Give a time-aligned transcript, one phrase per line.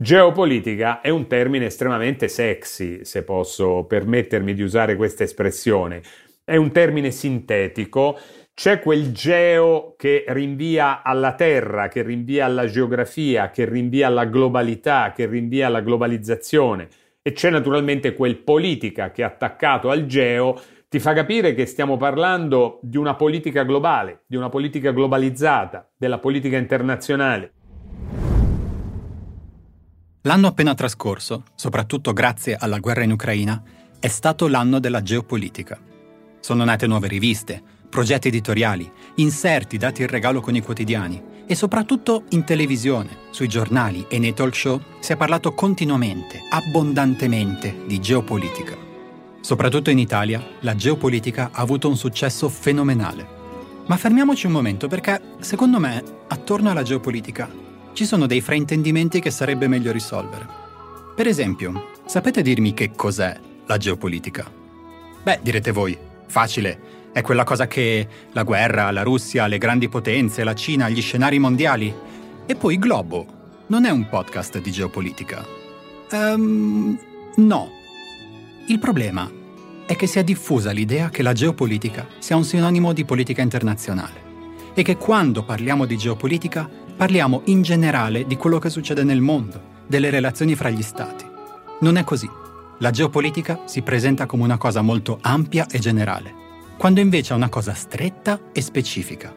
[0.00, 6.02] Geopolitica è un termine estremamente sexy, se posso permettermi di usare questa espressione.
[6.44, 8.16] È un termine sintetico,
[8.54, 15.12] c'è quel geo che rinvia alla terra, che rinvia alla geografia, che rinvia alla globalità,
[15.12, 16.88] che rinvia alla globalizzazione
[17.20, 22.78] e c'è naturalmente quel politica che attaccato al geo ti fa capire che stiamo parlando
[22.82, 27.54] di una politica globale, di una politica globalizzata, della politica internazionale.
[30.22, 33.62] L'anno appena trascorso, soprattutto grazie alla guerra in Ucraina,
[34.00, 35.78] è stato l'anno della geopolitica.
[36.40, 42.24] Sono nate nuove riviste, progetti editoriali, inserti dati in regalo con i quotidiani e soprattutto
[42.30, 48.76] in televisione, sui giornali e nei talk show si è parlato continuamente, abbondantemente di geopolitica.
[49.40, 53.36] Soprattutto in Italia, la geopolitica ha avuto un successo fenomenale.
[53.86, 59.30] Ma fermiamoci un momento perché, secondo me, attorno alla geopolitica ci sono dei fraintendimenti che
[59.30, 60.46] sarebbe meglio risolvere.
[61.14, 64.50] Per esempio, sapete dirmi che cos'è la geopolitica?
[65.22, 66.80] Beh, direte voi, facile,
[67.12, 71.38] è quella cosa che la guerra, la Russia, le grandi potenze, la Cina, gli scenari
[71.38, 71.92] mondiali.
[72.46, 73.26] E poi Globo
[73.66, 75.44] non è un podcast di geopolitica.
[76.10, 76.98] Ehm,
[77.36, 77.70] no.
[78.68, 79.30] Il problema
[79.86, 84.26] è che si è diffusa l'idea che la geopolitica sia un sinonimo di politica internazionale
[84.74, 89.84] e che quando parliamo di geopolitica Parliamo in generale di quello che succede nel mondo,
[89.86, 91.24] delle relazioni fra gli stati.
[91.82, 92.28] Non è così.
[92.78, 96.34] La geopolitica si presenta come una cosa molto ampia e generale,
[96.76, 99.32] quando invece è una cosa stretta e specifica.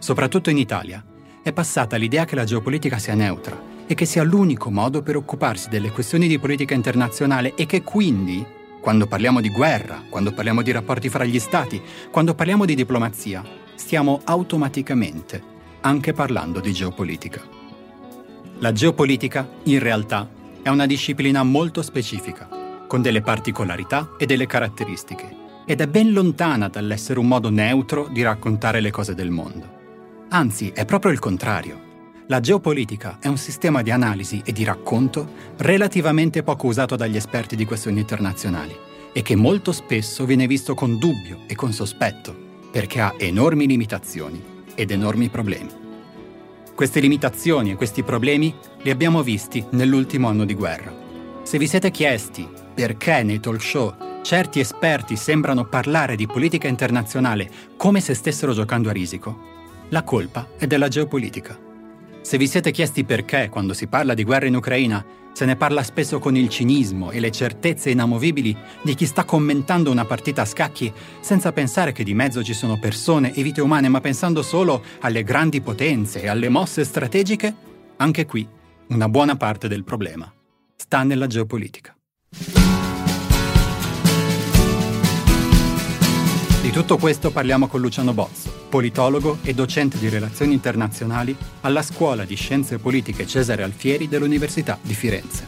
[0.00, 1.00] Soprattutto in Italia
[1.44, 5.68] è passata l'idea che la geopolitica sia neutra e che sia l'unico modo per occuparsi
[5.68, 8.44] delle questioni di politica internazionale e che quindi,
[8.80, 13.44] quando parliamo di guerra, quando parliamo di rapporti fra gli stati, quando parliamo di diplomazia,
[13.76, 15.54] stiamo automaticamente
[15.86, 17.40] anche parlando di geopolitica.
[18.58, 20.28] La geopolitica, in realtà,
[20.60, 22.48] è una disciplina molto specifica,
[22.88, 28.22] con delle particolarità e delle caratteristiche, ed è ben lontana dall'essere un modo neutro di
[28.22, 29.74] raccontare le cose del mondo.
[30.30, 31.84] Anzi, è proprio il contrario.
[32.26, 37.54] La geopolitica è un sistema di analisi e di racconto relativamente poco usato dagli esperti
[37.54, 38.76] di questioni internazionali
[39.12, 42.34] e che molto spesso viene visto con dubbio e con sospetto,
[42.72, 45.70] perché ha enormi limitazioni ed enormi problemi.
[46.76, 50.94] Queste limitazioni e questi problemi li abbiamo visti nell'ultimo anno di guerra.
[51.42, 57.50] Se vi siete chiesti perché nei talk show certi esperti sembrano parlare di politica internazionale
[57.76, 59.54] come se stessero giocando a risico,
[59.88, 61.58] la colpa è della geopolitica.
[62.20, 65.04] Se vi siete chiesti perché, quando si parla di guerra in Ucraina,
[65.36, 69.90] se ne parla spesso con il cinismo e le certezze inamovibili di chi sta commentando
[69.90, 73.90] una partita a scacchi senza pensare che di mezzo ci sono persone e vite umane,
[73.90, 77.54] ma pensando solo alle grandi potenze e alle mosse strategiche,
[77.98, 78.48] anche qui
[78.88, 80.32] una buona parte del problema
[80.74, 81.95] sta nella geopolitica.
[86.76, 92.34] Tutto questo parliamo con Luciano Bozzo, politologo e docente di relazioni internazionali alla Scuola di
[92.34, 95.46] Scienze Politiche Cesare Alfieri dell'Università di Firenze.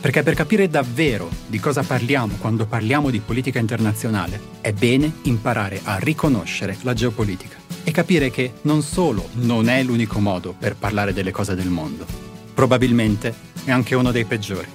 [0.00, 5.80] Perché per capire davvero di cosa parliamo quando parliamo di politica internazionale, è bene imparare
[5.82, 11.12] a riconoscere la geopolitica e capire che non solo non è l'unico modo per parlare
[11.12, 12.06] delle cose del mondo,
[12.54, 13.34] probabilmente
[13.64, 14.68] è anche uno dei peggiori.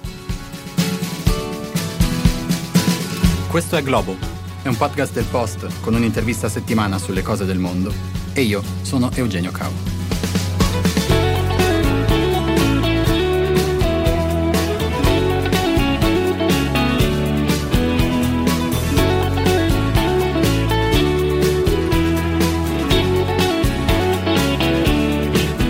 [3.48, 4.33] Questo è Globo
[4.64, 7.92] è un podcast del Post con un'intervista a settimana sulle cose del mondo.
[8.32, 9.70] E io sono Eugenio Cao.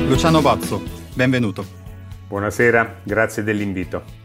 [0.07, 0.81] Luciano Bozzo,
[1.15, 1.67] benvenuto.
[2.29, 4.23] Buonasera, grazie dell'invito.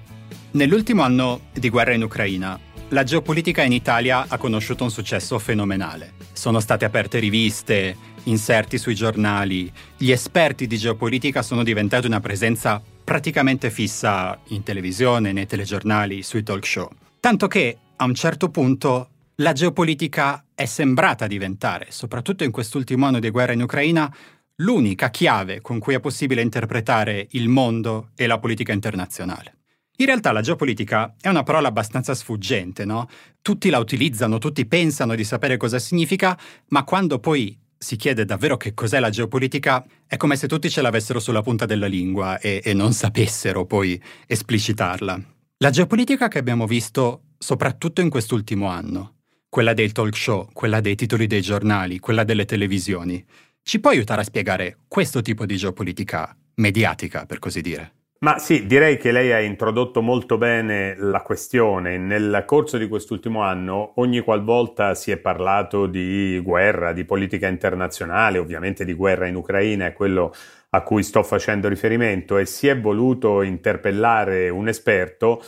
[0.52, 6.14] Nell'ultimo anno di guerra in Ucraina, la geopolitica in Italia ha conosciuto un successo fenomenale.
[6.34, 12.82] Sono state aperte riviste, inserti sui giornali, gli esperti di geopolitica sono diventati una presenza
[13.04, 16.90] praticamente fissa in televisione, nei telegiornali, sui talk show.
[17.20, 23.20] Tanto che a un certo punto la geopolitica è sembrata diventare, soprattutto in quest'ultimo anno
[23.20, 24.14] di guerra in Ucraina,
[24.58, 29.59] l'unica chiave con cui è possibile interpretare il mondo e la politica internazionale.
[30.00, 33.10] In realtà la geopolitica è una parola abbastanza sfuggente, no?
[33.42, 38.56] Tutti la utilizzano, tutti pensano di sapere cosa significa, ma quando poi si chiede davvero
[38.56, 42.62] che cos'è la geopolitica, è come se tutti ce l'avessero sulla punta della lingua e,
[42.64, 45.22] e non sapessero poi esplicitarla.
[45.58, 49.16] La geopolitica che abbiamo visto soprattutto in quest'ultimo anno,
[49.50, 53.22] quella dei talk show, quella dei titoli dei giornali, quella delle televisioni,
[53.64, 57.96] ci può aiutare a spiegare questo tipo di geopolitica mediatica, per così dire?
[58.22, 61.98] Ma sì, direi che lei ha introdotto molto bene la questione.
[61.98, 68.38] Nel corso di quest'ultimo anno, ogni qualvolta si è parlato di guerra, di politica internazionale,
[68.38, 70.34] ovviamente di guerra in Ucraina, è quello
[70.72, 75.42] a cui sto facendo riferimento, e si è voluto interpellare un esperto,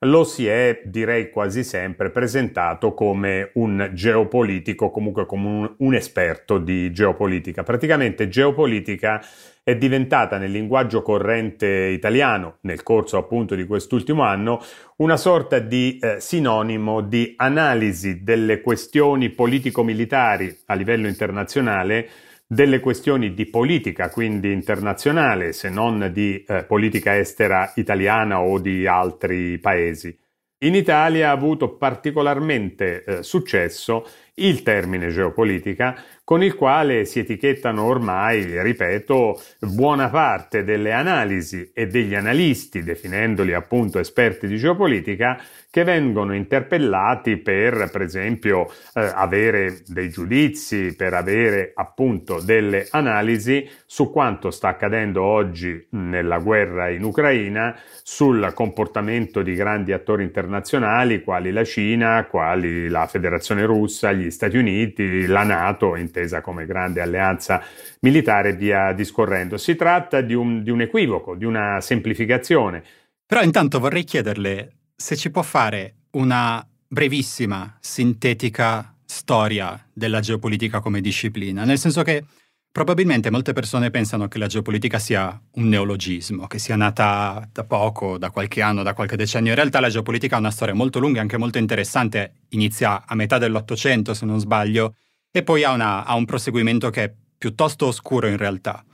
[0.00, 6.58] lo si è, direi quasi sempre, presentato come un geopolitico, comunque come un, un, esperto
[6.58, 7.62] di geopolitica.
[7.62, 9.22] Praticamente geopolitica
[9.62, 14.62] è diventata nel linguaggio corrente italiano, nel corso appunto di quest'ultimo anno,
[14.96, 22.08] una sorta di eh, sinonimo di analisi delle questioni politico-militari a livello internazionale
[22.46, 28.88] delle questioni di politica, quindi internazionale, se non di eh, politica estera italiana o di
[28.88, 30.18] altri paesi.
[30.62, 34.04] In Italia ha avuto particolarmente eh, successo
[34.34, 41.88] il termine geopolitica con il quale si etichettano ormai, ripeto, buona parte delle analisi e
[41.88, 49.82] degli analisti, definendoli appunto esperti di geopolitica, che vengono interpellati per, per esempio, eh, avere
[49.86, 57.02] dei giudizi, per avere appunto delle analisi su quanto sta accadendo oggi nella guerra in
[57.02, 64.19] Ucraina, sul comportamento di grandi attori internazionali quali la Cina, quali la Federazione Russa, gli
[64.28, 67.62] Stati Uniti, la Nato, intesa come grande alleanza
[68.00, 69.56] militare, via discorrendo.
[69.56, 72.82] Si tratta di un, di un equivoco, di una semplificazione.
[73.24, 81.00] Però intanto vorrei chiederle se ci può fare una brevissima, sintetica storia della geopolitica come
[81.00, 82.24] disciplina, nel senso che
[82.72, 88.16] probabilmente molte persone pensano che la geopolitica sia un neologismo, che sia nata da poco,
[88.16, 89.50] da qualche anno, da qualche decennio.
[89.50, 93.14] In realtà la geopolitica ha una storia molto lunga e anche molto interessante, inizia a
[93.14, 94.94] metà dell'Ottocento se non sbaglio,
[95.32, 98.84] e poi ha, una, ha un proseguimento che è piuttosto oscuro in realtà.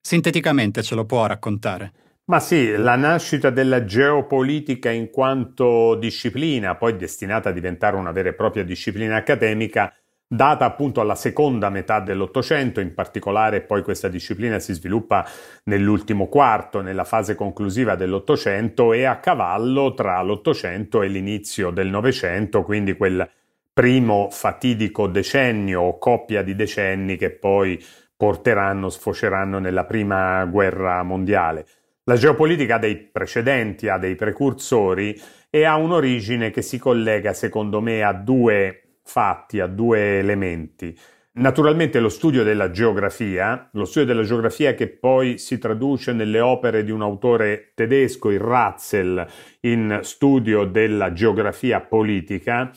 [0.00, 1.92] Sinteticamente ce lo può raccontare?
[2.26, 8.30] Ma sì, la nascita della geopolitica in quanto disciplina, poi destinata a diventare una vera
[8.30, 9.92] e propria disciplina accademica,
[10.28, 15.26] data appunto alla seconda metà dell'Ottocento, in particolare poi questa disciplina si sviluppa
[15.64, 22.62] nell'ultimo quarto, nella fase conclusiva dell'Ottocento e a cavallo tra l'Ottocento e l'inizio del Novecento,
[22.62, 23.28] quindi quel
[23.72, 27.82] primo fatidico decennio o coppia di decenni che poi
[28.16, 31.66] porteranno, sfoceranno nella prima guerra mondiale.
[32.04, 35.20] La geopolitica ha dei precedenti, ha dei precursori
[35.50, 40.94] e ha un'origine che si collega, secondo me, a due fatti, a due elementi.
[41.36, 46.82] Naturalmente lo studio della geografia, lo studio della geografia che poi si traduce nelle opere
[46.82, 49.26] di un autore tedesco, il Ratzel,
[49.60, 52.70] in studio della geografia politica,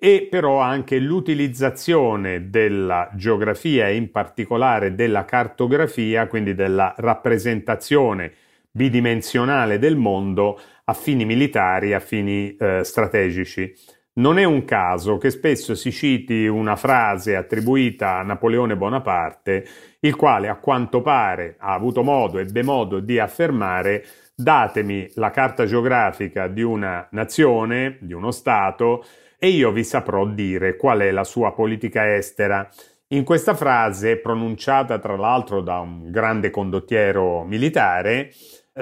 [0.00, 8.32] e però anche l'utilizzazione della geografia in particolare della cartografia, quindi della rappresentazione
[8.70, 13.74] bidimensionale del mondo a fini militari, a fini eh, strategici.
[14.18, 19.64] Non è un caso che spesso si citi una frase attribuita a Napoleone Bonaparte,
[20.00, 24.04] il quale a quanto pare ha avuto modo, ebbe modo di affermare
[24.34, 29.04] datemi la carta geografica di una nazione, di uno Stato,
[29.38, 32.68] e io vi saprò dire qual è la sua politica estera.
[33.10, 38.32] In questa frase, pronunciata tra l'altro da un grande condottiero militare,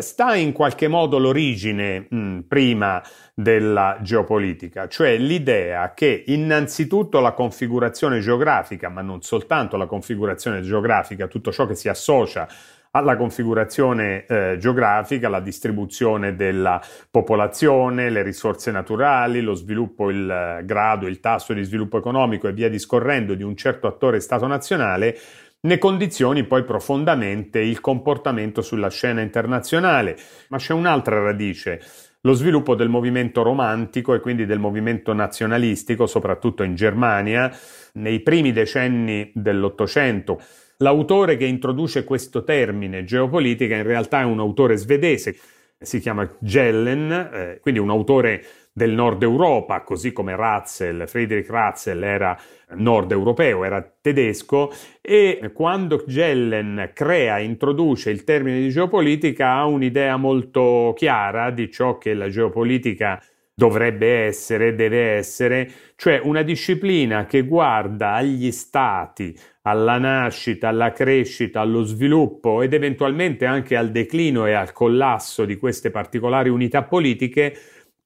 [0.00, 3.02] sta in qualche modo l'origine mh, mm, prima
[3.34, 11.26] della geopolitica, cioè l'idea che innanzitutto la configurazione geografica, ma non soltanto la configurazione geografica,
[11.26, 12.48] tutto ciò che si associa
[12.96, 20.64] alla configurazione eh, geografica, la distribuzione della popolazione, le risorse naturali, lo sviluppo, il eh,
[20.64, 25.18] grado, il tasso di sviluppo economico e via discorrendo di un certo attore Stato nazionale,
[25.66, 30.16] ne condizioni poi profondamente il comportamento sulla scena internazionale.
[30.48, 31.80] Ma c'è un'altra radice,
[32.20, 37.54] lo sviluppo del movimento romantico e quindi del movimento nazionalistico, soprattutto in Germania,
[37.94, 40.40] nei primi decenni dell'Ottocento.
[40.78, 45.36] L'autore che introduce questo termine geopolitica in realtà è un autore svedese,
[45.78, 48.44] si chiama Gellen, eh, quindi un autore
[48.76, 52.38] del nord Europa, così come Ratzel, Friedrich Ratzel era
[52.74, 60.18] nord europeo, era tedesco e quando Gellen crea, introduce il termine di geopolitica ha un'idea
[60.18, 63.18] molto chiara di ciò che la geopolitica
[63.54, 71.62] dovrebbe essere, deve essere, cioè una disciplina che guarda agli stati, alla nascita, alla crescita,
[71.62, 77.56] allo sviluppo ed eventualmente anche al declino e al collasso di queste particolari unità politiche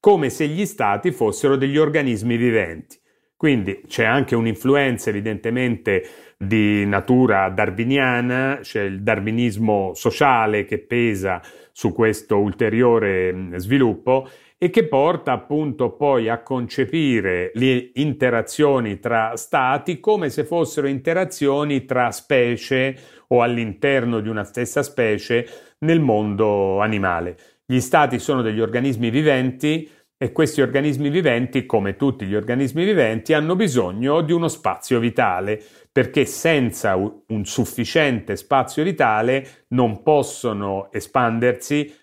[0.01, 2.99] come se gli stati fossero degli organismi viventi.
[3.37, 11.39] Quindi c'è anche un'influenza evidentemente di natura darwiniana, c'è il darwinismo sociale che pesa
[11.71, 14.27] su questo ulteriore sviluppo
[14.57, 21.85] e che porta appunto poi a concepire le interazioni tra stati come se fossero interazioni
[21.85, 22.95] tra specie
[23.29, 25.47] o all'interno di una stessa specie
[25.79, 27.37] nel mondo animale.
[27.71, 33.31] Gli stati sono degli organismi viventi e questi organismi viventi, come tutti gli organismi viventi,
[33.31, 41.95] hanno bisogno di uno spazio vitale, perché senza un sufficiente spazio vitale non possono espandersi.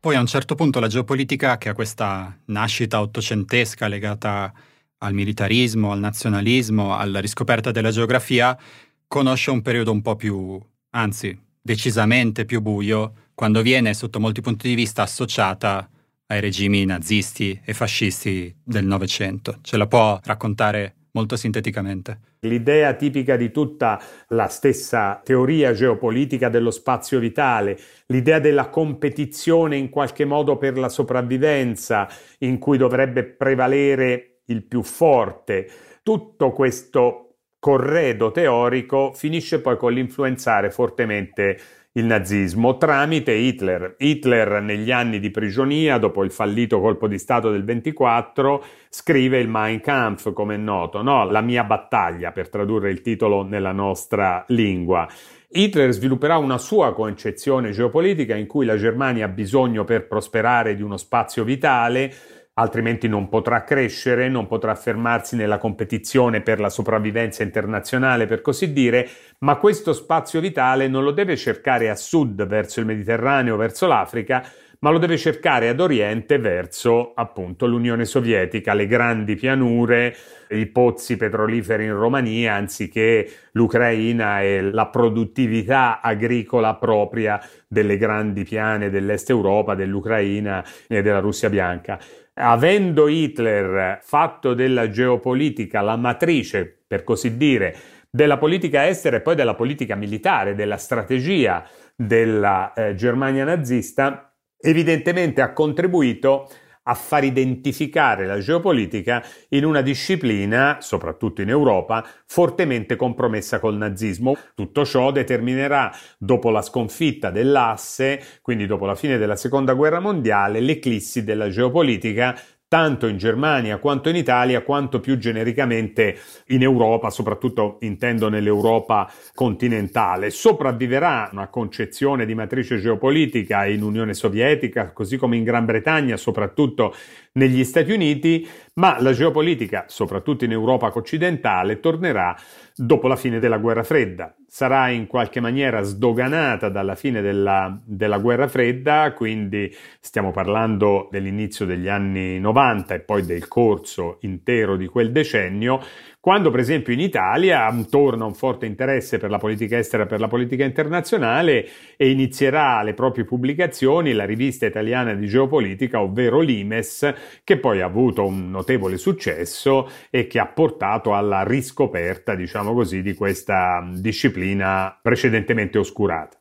[0.00, 4.52] Poi a un certo punto la geopolitica, che ha questa nascita ottocentesca legata
[4.98, 8.58] al militarismo, al nazionalismo, alla riscoperta della geografia,
[9.06, 10.60] conosce un periodo un po' più,
[10.92, 15.88] anzi, decisamente più buio, quando viene sotto molti punti di vista associata
[16.26, 19.58] ai regimi nazisti e fascisti del Novecento.
[19.62, 22.20] Ce la può raccontare molto sinteticamente.
[22.40, 29.90] L'idea tipica di tutta la stessa teoria geopolitica dello spazio vitale, l'idea della competizione in
[29.90, 32.08] qualche modo per la sopravvivenza,
[32.38, 35.70] in cui dovrebbe prevalere il più forte,
[36.02, 37.31] tutto questo
[37.62, 41.60] corredo teorico finisce poi con l'influenzare fortemente
[41.92, 43.94] il nazismo tramite Hitler.
[43.98, 49.46] Hitler negli anni di prigionia, dopo il fallito colpo di Stato del 24, scrive il
[49.46, 51.30] Mein Kampf, come è noto, no?
[51.30, 55.06] la mia battaglia, per tradurre il titolo nella nostra lingua.
[55.48, 60.82] Hitler svilupperà una sua concezione geopolitica in cui la Germania ha bisogno per prosperare di
[60.82, 62.12] uno spazio vitale,
[62.54, 68.72] altrimenti non potrà crescere, non potrà fermarsi nella competizione per la sopravvivenza internazionale, per così
[68.72, 73.86] dire, ma questo spazio vitale non lo deve cercare a sud, verso il Mediterraneo, verso
[73.86, 74.44] l'Africa,
[74.80, 80.14] ma lo deve cercare ad oriente verso appunto l'Unione Sovietica, le grandi pianure,
[80.50, 88.90] i pozzi petroliferi in Romania, anziché l'Ucraina e la produttività agricola propria delle grandi piane
[88.90, 92.00] dell'Est Europa, dell'Ucraina e della Russia bianca
[92.34, 97.76] avendo Hitler fatto della geopolitica la matrice, per così dire,
[98.10, 105.40] della politica estera e poi della politica militare, della strategia della eh, Germania nazista, evidentemente
[105.40, 106.48] ha contribuito
[106.84, 114.36] a far identificare la geopolitica in una disciplina, soprattutto in Europa, fortemente compromessa col nazismo.
[114.54, 120.60] Tutto ciò determinerà, dopo la sconfitta dell'asse, quindi dopo la fine della seconda guerra mondiale,
[120.60, 122.36] l'eclissi della geopolitica
[122.72, 130.30] tanto in Germania quanto in Italia, quanto più genericamente in Europa, soprattutto intendo nell'Europa continentale.
[130.30, 136.94] Sopravviverà una concezione di matrice geopolitica in Unione Sovietica, così come in Gran Bretagna, soprattutto
[137.34, 142.36] negli Stati Uniti, ma la geopolitica, soprattutto in Europa occidentale, tornerà
[142.74, 144.34] dopo la fine della guerra fredda.
[144.46, 151.64] Sarà in qualche maniera sdoganata dalla fine della, della, guerra fredda, quindi stiamo parlando dell'inizio
[151.64, 155.82] degli anni 90 e poi del corso intero di quel decennio,
[156.22, 160.20] quando per esempio in Italia torna un forte interesse per la politica estera e per
[160.20, 167.12] la politica internazionale e inizierà le proprie pubblicazioni la rivista italiana di geopolitica, ovvero l'Imes,
[167.42, 173.02] che poi ha avuto un notevole successo e che ha portato alla riscoperta, diciamo così,
[173.02, 176.40] di questa disciplina precedentemente oscurata.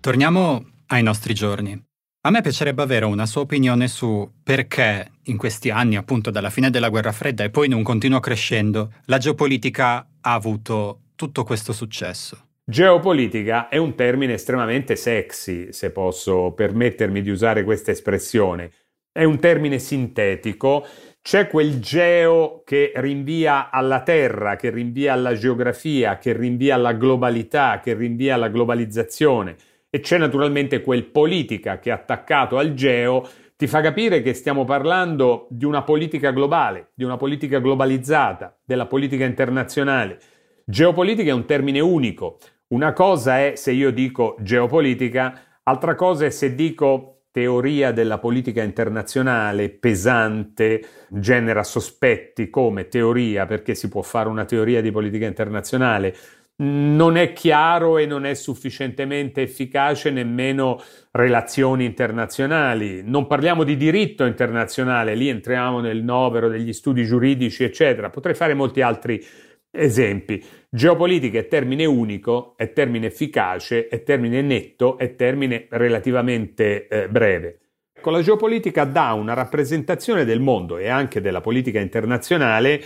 [0.00, 1.90] Torniamo ai nostri giorni.
[2.24, 6.70] A me piacerebbe avere una sua opinione su perché in questi anni, appunto dalla fine
[6.70, 11.72] della guerra fredda e poi in un continuo crescendo, la geopolitica ha avuto tutto questo
[11.72, 12.50] successo.
[12.64, 18.70] Geopolitica è un termine estremamente sexy, se posso permettermi di usare questa espressione.
[19.10, 20.86] È un termine sintetico,
[21.20, 27.80] c'è quel geo che rinvia alla terra, che rinvia alla geografia, che rinvia alla globalità,
[27.82, 29.56] che rinvia alla globalizzazione
[29.94, 35.48] e c'è naturalmente quel politica che attaccato al geo ti fa capire che stiamo parlando
[35.50, 40.18] di una politica globale, di una politica globalizzata, della politica internazionale.
[40.64, 42.38] Geopolitica è un termine unico.
[42.68, 48.62] Una cosa è se io dico geopolitica, altra cosa è se dico teoria della politica
[48.62, 56.16] internazionale pesante, genera sospetti come teoria, perché si può fare una teoria di politica internazionale
[56.56, 60.80] non è chiaro e non è sufficientemente efficace nemmeno
[61.10, 63.02] relazioni internazionali.
[63.04, 68.10] Non parliamo di diritto internazionale, lì entriamo nel novero degli studi giuridici, eccetera.
[68.10, 69.24] Potrei fare molti altri
[69.74, 70.44] Esempi.
[70.68, 77.60] Geopolitica è termine unico, è termine efficace, è termine netto, è termine relativamente eh, breve.
[78.02, 82.82] Con la geopolitica dà una rappresentazione del mondo e anche della politica internazionale,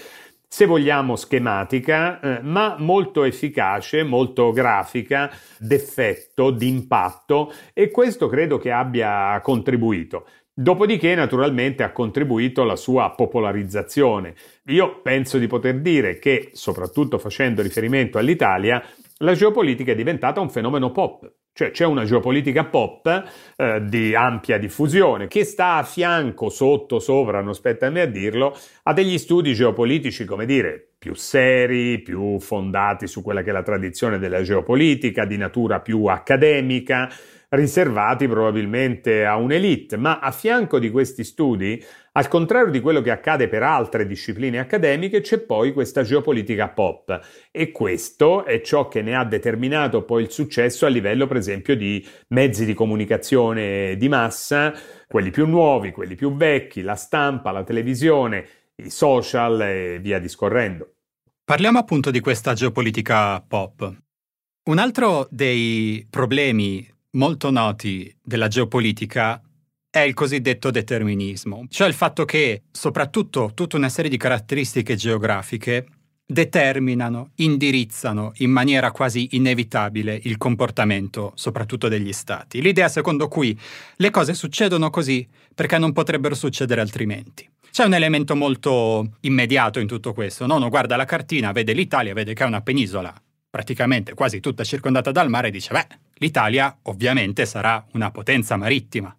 [0.49, 8.71] se vogliamo schematica, eh, ma molto efficace, molto grafica, d'effetto, d'impatto e questo credo che
[8.71, 10.26] abbia contribuito.
[10.59, 14.35] Dopodiché, naturalmente, ha contribuito alla sua popolarizzazione.
[14.69, 18.83] Io penso di poter dire che, soprattutto facendo riferimento all'Italia,
[19.19, 21.31] la geopolitica è diventata un fenomeno pop.
[21.56, 23.25] Cioè c'è una geopolitica pop
[23.56, 28.06] eh, di ampia diffusione che sta a fianco, sotto, sopra, non spetta a me a
[28.06, 33.52] dirlo, a degli studi geopolitici, come dire, più seri, più fondati su quella che è
[33.54, 37.08] la tradizione della geopolitica, di natura più accademica,
[37.48, 41.82] riservati probabilmente a un'elite, ma a fianco di questi studi,
[42.16, 47.20] al contrario di quello che accade per altre discipline accademiche, c'è poi questa geopolitica pop
[47.50, 51.76] e questo è ciò che ne ha determinato poi il successo a livello per esempio
[51.76, 54.73] di mezzi di comunicazione di massa,
[55.06, 58.46] quelli più nuovi, quelli più vecchi, la stampa, la televisione,
[58.76, 60.92] i social e via discorrendo.
[61.44, 63.94] Parliamo appunto di questa geopolitica pop.
[64.70, 69.38] Un altro dei problemi molto noti della geopolitica
[69.97, 75.87] è il cosiddetto determinismo, cioè il fatto che soprattutto tutta una serie di caratteristiche geografiche
[76.26, 82.61] determinano, indirizzano in maniera quasi inevitabile il comportamento soprattutto degli stati.
[82.61, 83.59] L'idea secondo cui
[83.97, 87.49] le cose succedono così perché non potrebbero succedere altrimenti.
[87.71, 90.57] C'è un elemento molto immediato in tutto questo, no?
[90.57, 93.15] uno guarda la cartina, vede l'Italia, vede che è una penisola
[93.49, 95.87] praticamente quasi tutta circondata dal mare, dice, beh,
[96.17, 99.17] l'Italia ovviamente sarà una potenza marittima.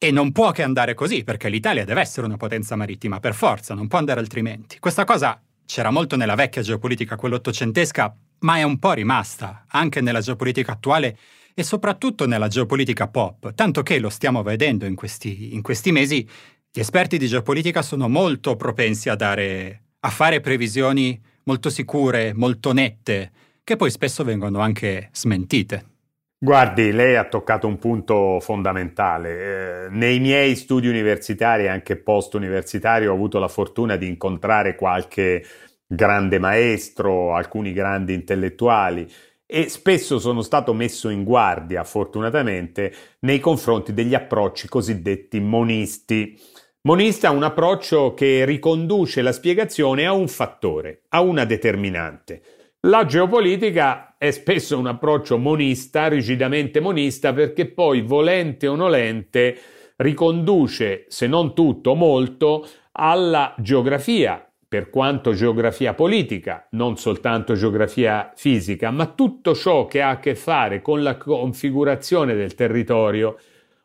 [0.00, 3.74] E non può che andare così, perché l'Italia deve essere una potenza marittima, per forza,
[3.74, 4.78] non può andare altrimenti.
[4.78, 10.00] Questa cosa c'era molto nella vecchia geopolitica, quella ottocentesca, ma è un po' rimasta, anche
[10.00, 11.18] nella geopolitica attuale
[11.52, 16.26] e soprattutto nella geopolitica pop, tanto che lo stiamo vedendo in questi, in questi mesi,
[16.70, 22.72] gli esperti di geopolitica sono molto propensi a, dare, a fare previsioni molto sicure, molto
[22.72, 23.32] nette,
[23.64, 25.97] che poi spesso vengono anche smentite.
[26.40, 29.86] Guardi, lei ha toccato un punto fondamentale.
[29.86, 34.76] Eh, nei miei studi universitari e anche post universitari ho avuto la fortuna di incontrare
[34.76, 35.44] qualche
[35.84, 39.10] grande maestro, alcuni grandi intellettuali
[39.46, 46.38] e spesso sono stato messo in guardia, fortunatamente, nei confronti degli approcci cosiddetti monisti.
[46.82, 52.42] Monista è un approccio che riconduce la spiegazione a un fattore, a una determinante.
[52.82, 59.58] La geopolitica è spesso un approccio monista, rigidamente monista, perché poi, volente o nolente,
[59.96, 68.92] riconduce, se non tutto, molto, alla geografia, per quanto geografia politica, non soltanto geografia fisica,
[68.92, 73.38] ma tutto ciò che ha a che fare con la configurazione del territorio.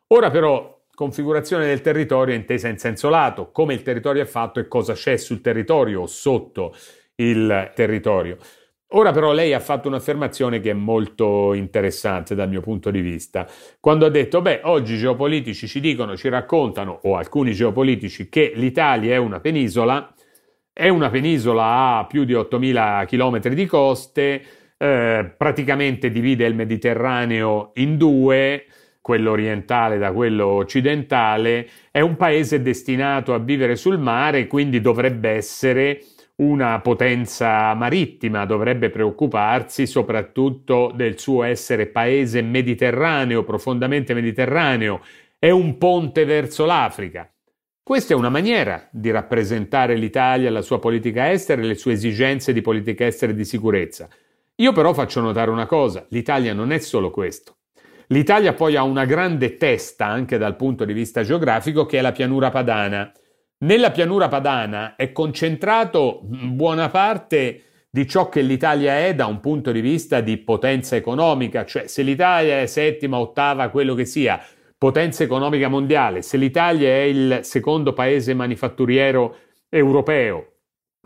[0.08, 4.68] Ora però, configurazione del territorio intesa in senso lato, come il territorio è fatto e
[4.68, 6.76] cosa c'è sul territorio o sotto
[7.16, 8.38] il territorio.
[8.88, 13.46] Ora però lei ha fatto un'affermazione che è molto interessante dal mio punto di vista,
[13.80, 18.52] quando ha detto, beh, oggi i geopolitici ci dicono, ci raccontano, o alcuni geopolitici, che
[18.54, 20.14] l'Italia è una penisola,
[20.72, 24.42] è una penisola a più di 8.000 km di coste,
[24.76, 28.66] eh, praticamente divide il Mediterraneo in due,
[29.00, 35.30] quello orientale da quello occidentale, è un paese destinato a vivere sul mare, quindi dovrebbe
[35.30, 36.00] essere
[36.36, 45.00] una potenza marittima, dovrebbe preoccuparsi soprattutto del suo essere paese mediterraneo, profondamente mediterraneo,
[45.38, 47.28] è un ponte verso l'Africa.
[47.82, 52.52] Questa è una maniera di rappresentare l'Italia, la sua politica estera e le sue esigenze
[52.52, 54.08] di politica estera e di sicurezza.
[54.56, 57.58] Io però faccio notare una cosa, l'Italia non è solo questo.
[58.08, 62.12] L'Italia poi ha una grande testa anche dal punto di vista geografico che è la
[62.12, 63.12] pianura padana
[63.64, 69.72] nella pianura padana è concentrato buona parte di ciò che l'Italia è da un punto
[69.72, 74.40] di vista di potenza economica, cioè se l'Italia è settima, ottava, quello che sia,
[74.76, 79.36] potenza economica mondiale, se l'Italia è il secondo paese manifatturiero
[79.68, 80.54] europeo,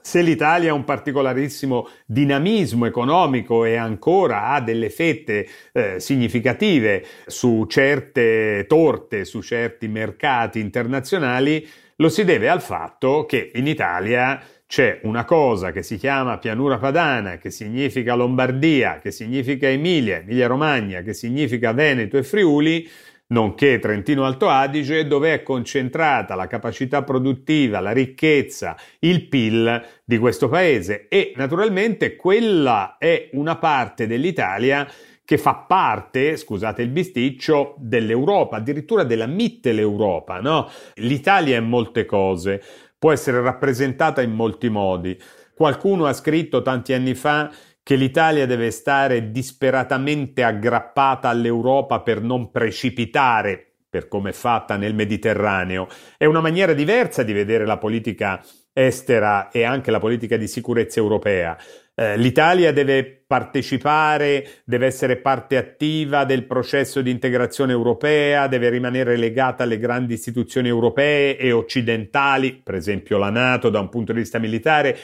[0.00, 7.66] se l'Italia ha un particolarissimo dinamismo economico e ancora ha delle fette eh, significative su
[7.68, 11.68] certe torte, su certi mercati internazionali,
[12.00, 16.78] lo si deve al fatto che in Italia c'è una cosa che si chiama pianura
[16.78, 22.88] padana, che significa Lombardia, che significa Emilia, Emilia Romagna, che significa Veneto e Friuli,
[23.28, 30.18] nonché Trentino Alto Adige, dove è concentrata la capacità produttiva, la ricchezza, il PIL di
[30.18, 31.08] questo paese.
[31.08, 34.86] E naturalmente quella è una parte dell'Italia
[35.28, 40.70] che fa parte, scusate il bisticcio, dell'Europa, addirittura della Mitteleuropa, no?
[40.94, 42.62] L'Italia è molte cose,
[42.98, 45.20] può essere rappresentata in molti modi.
[45.54, 52.50] Qualcuno ha scritto tanti anni fa che l'Italia deve stare disperatamente aggrappata all'Europa per non
[52.50, 55.88] precipitare, per come è fatta nel Mediterraneo.
[56.16, 61.00] È una maniera diversa di vedere la politica estera e anche la politica di sicurezza
[61.00, 61.54] europea.
[62.00, 69.16] Eh, L'Italia deve partecipare, deve essere parte attiva del processo di integrazione europea, deve rimanere
[69.16, 74.20] legata alle grandi istituzioni europee e occidentali, per esempio la Nato da un punto di
[74.20, 74.96] vista militare,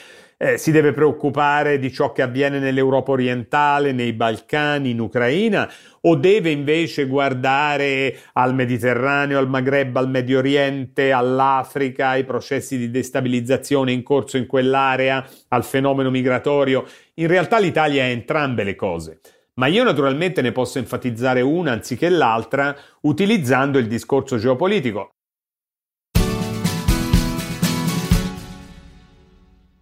[0.44, 5.70] eh, si deve preoccupare di ciò che avviene nell'Europa orientale, nei Balcani, in Ucraina,
[6.02, 12.90] o deve invece guardare al Mediterraneo, al Maghreb, al Medio Oriente, all'Africa, ai processi di
[12.90, 16.84] destabilizzazione in corso in quell'area, al fenomeno migratorio?
[17.14, 19.20] In realtà l'Italia è entrambe le cose.
[19.54, 25.08] Ma io naturalmente ne posso enfatizzare una anziché l'altra utilizzando il discorso geopolitico.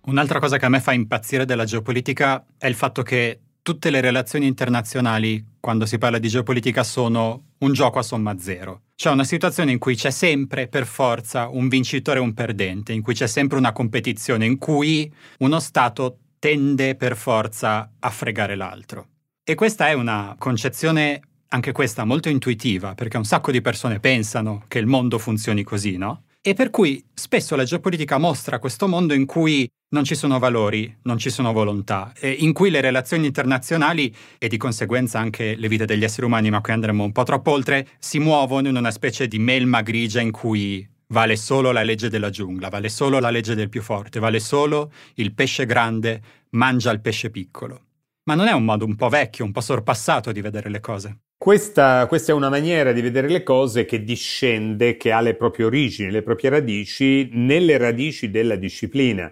[0.05, 4.01] Un'altra cosa che a me fa impazzire della geopolitica è il fatto che tutte le
[4.01, 8.83] relazioni internazionali, quando si parla di geopolitica, sono un gioco a somma zero.
[8.97, 13.01] C'è una situazione in cui c'è sempre, per forza, un vincitore e un perdente, in
[13.01, 19.07] cui c'è sempre una competizione, in cui uno Stato tende per forza a fregare l'altro.
[19.45, 24.65] E questa è una concezione, anche questa, molto intuitiva, perché un sacco di persone pensano
[24.67, 26.25] che il mondo funzioni così, no?
[26.44, 30.92] E per cui spesso la geopolitica mostra questo mondo in cui non ci sono valori,
[31.02, 35.68] non ci sono volontà, e in cui le relazioni internazionali e di conseguenza anche le
[35.68, 38.90] vite degli esseri umani, ma qui andremo un po' troppo oltre, si muovono in una
[38.90, 43.31] specie di melma grigia in cui vale solo la legge della giungla, vale solo la
[43.31, 47.85] legge del più forte, vale solo il pesce grande mangia il pesce piccolo.
[48.24, 51.18] Ma non è un modo un po' vecchio, un po' sorpassato di vedere le cose.
[51.42, 55.66] Questa, questa, è una maniera di vedere le cose che discende, che ha le proprie
[55.66, 59.28] origini, le proprie radici nelle radici della disciplina,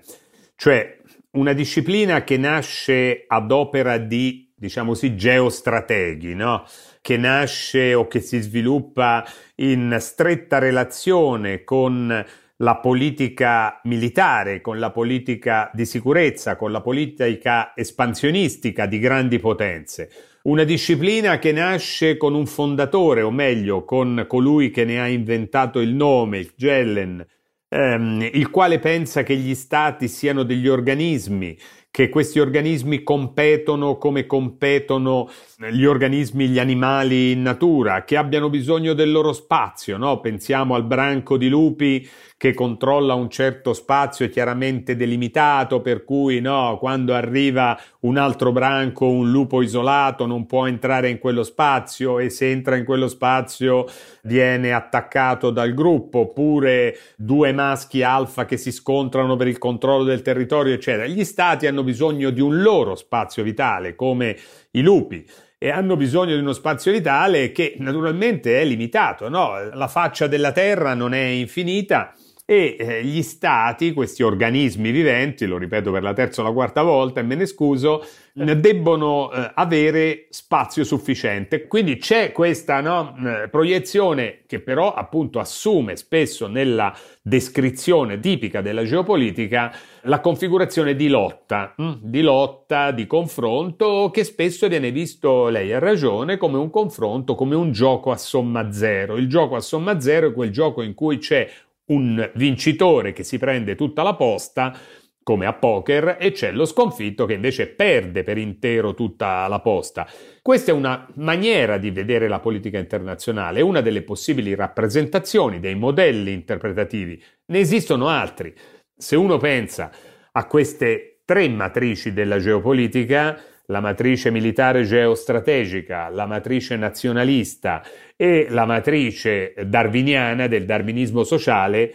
[0.56, 0.98] cioè
[1.34, 6.64] una disciplina che nasce ad opera di, diciamo così, geostrateghi, no?
[7.00, 9.24] che nasce o che si sviluppa
[9.58, 17.72] in stretta relazione con la politica militare, con la politica di sicurezza, con la politica
[17.76, 20.10] espansionistica di grandi potenze
[20.42, 25.80] una disciplina che nasce con un fondatore, o meglio, con colui che ne ha inventato
[25.80, 27.24] il nome, il Gellen,
[27.68, 31.56] ehm, il quale pensa che gli stati siano degli organismi,
[31.90, 35.28] che questi organismi competono come competono
[35.70, 40.20] gli organismi, gli animali in natura, che abbiano bisogno del loro spazio, no?
[40.20, 42.08] Pensiamo al branco di lupi
[42.40, 49.06] che controlla un certo spazio chiaramente delimitato, per cui no, quando arriva un altro branco,
[49.08, 53.84] un lupo isolato, non può entrare in quello spazio e se entra in quello spazio
[54.22, 60.22] viene attaccato dal gruppo, oppure due maschi alfa che si scontrano per il controllo del
[60.22, 61.06] territorio, eccetera.
[61.06, 64.34] Gli stati hanno bisogno di un loro spazio vitale, come
[64.70, 65.26] i lupi
[65.58, 69.62] e hanno bisogno di uno spazio vitale che naturalmente è limitato, no?
[69.74, 72.14] La faccia della Terra non è infinita
[72.50, 76.82] e eh, gli stati, questi organismi viventi, lo ripeto per la terza o la quarta
[76.82, 78.56] volta e me ne scuso, eh.
[78.56, 81.68] debbono eh, avere spazio sufficiente.
[81.68, 83.14] Quindi c'è questa no,
[83.52, 91.76] proiezione che però appunto assume spesso nella descrizione tipica della geopolitica la configurazione di lotta,
[91.80, 97.36] mm, di lotta, di confronto che spesso viene visto, lei ha ragione, come un confronto,
[97.36, 99.16] come un gioco a somma zero.
[99.18, 101.48] Il gioco a somma zero è quel gioco in cui c'è
[101.90, 104.76] un vincitore che si prende tutta la posta,
[105.22, 110.08] come a poker, e c'è lo sconfitto che invece perde per intero tutta la posta.
[110.42, 116.32] Questa è una maniera di vedere la politica internazionale, una delle possibili rappresentazioni, dei modelli
[116.32, 117.22] interpretativi.
[117.46, 118.52] Ne esistono altri.
[118.96, 119.90] Se uno pensa
[120.32, 127.82] a queste tre matrici della geopolitica, la matrice militare geostrategica, la matrice nazionalista
[128.16, 131.94] e la matrice darwiniana del darwinismo sociale,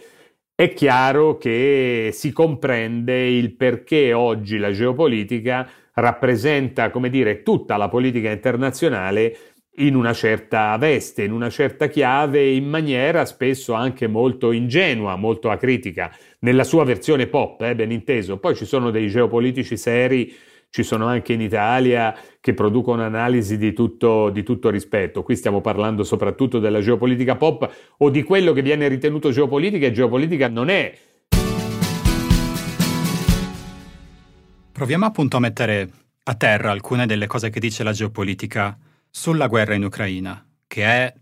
[0.54, 7.88] è chiaro che si comprende il perché oggi la geopolitica rappresenta, come dire, tutta la
[7.88, 9.36] politica internazionale
[9.78, 15.50] in una certa veste, in una certa chiave, in maniera spesso anche molto ingenua, molto
[15.50, 18.38] acritica, nella sua versione pop, eh, ben inteso.
[18.38, 20.34] Poi ci sono dei geopolitici seri
[20.70, 25.22] ci sono anche in Italia che producono analisi di tutto, di tutto rispetto.
[25.22, 29.92] Qui stiamo parlando soprattutto della geopolitica pop o di quello che viene ritenuto geopolitica e
[29.92, 30.96] geopolitica non è.
[34.72, 35.90] Proviamo appunto a mettere
[36.24, 38.76] a terra alcune delle cose che dice la geopolitica
[39.08, 41.14] sulla guerra in Ucraina, che è,